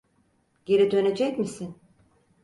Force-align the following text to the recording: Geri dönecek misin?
Geri 0.65 0.91
dönecek 0.91 1.39
misin? 1.39 1.75